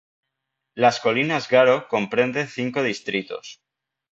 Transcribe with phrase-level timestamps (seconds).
[0.73, 3.61] Las colinas Garo comprende cinco distritos.